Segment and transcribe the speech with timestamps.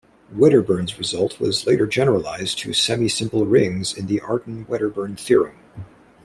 [0.33, 5.59] Wedderburn's result was later generalized to semisimple rings in the Artin-Wedderburn theorem.